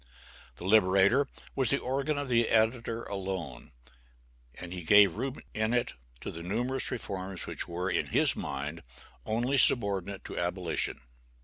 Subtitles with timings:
[0.55, 3.71] The "Liberator" was the organ of the editor alone,
[4.55, 8.81] and he gave room in it to the numerous reforms which were, in his mind,
[9.27, 11.01] only subordinate to abolition.